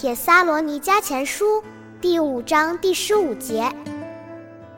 [0.00, 1.60] 铁撒罗尼加前书》
[2.00, 3.70] 第五章第十五节：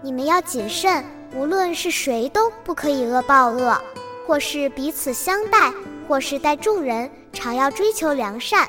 [0.03, 3.81] 你们要谨慎，无论是谁都不可以恶报恶，
[4.27, 5.73] 或是彼此相待，
[6.09, 8.69] 或是待众人，常要追求良善。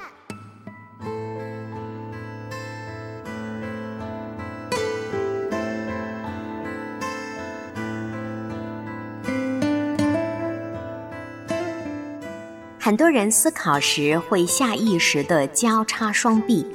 [12.83, 16.67] 很多人思考时会下意识地交叉双臂，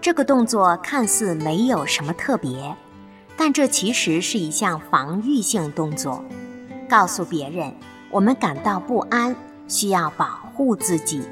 [0.00, 2.74] 这个动作看似没有什么特别，
[3.36, 6.24] 但这其实是一项防御性动作，
[6.88, 7.72] 告诉别人
[8.10, 9.36] 我们感到不安，
[9.68, 11.22] 需要保护自己。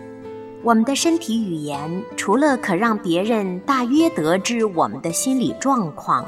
[0.62, 6.24] 我们的身体语言除了可让别人大约得知我们的心理状况，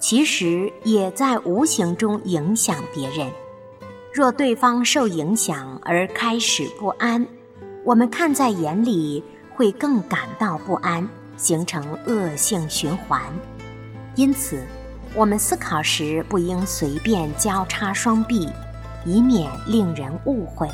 [0.00, 3.30] 其实也在无形中影响别人。
[4.10, 7.24] 若对方受影响而开始不安，
[7.84, 9.22] 我们看在眼里
[9.54, 13.22] 会更感到不安，形成恶性循环。
[14.14, 14.62] 因此，
[15.14, 18.48] 我们思考时不应随便交叉双臂，
[19.06, 20.68] 以免令人误会，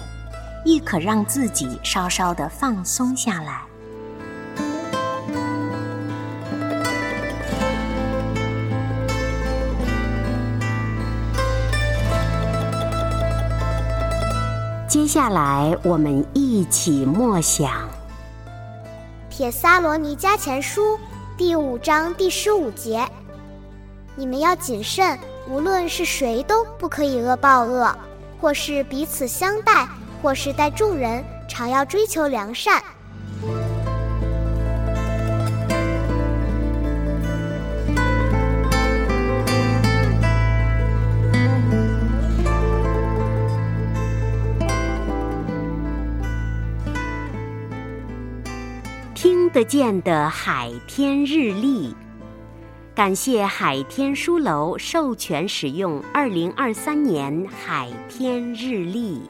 [0.64, 3.62] 亦可让自己稍稍的放松下来。
[14.94, 17.68] 接下来，我们一起默想
[19.28, 20.94] 《铁撒罗尼加前书》
[21.36, 23.04] 第五章第十五节：
[24.14, 25.18] 你们要谨慎，
[25.50, 27.92] 无论是谁都不可以恶报恶，
[28.40, 29.84] 或是彼此相待，
[30.22, 32.80] 或是待众人，常要追求良善。
[49.54, 51.94] 得见的海天日历，
[52.92, 59.20] 感谢海天书楼授权使用二零二三年海天日历。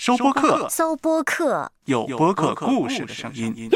[0.00, 3.68] 收播客，搜播客，有播客故事的声音。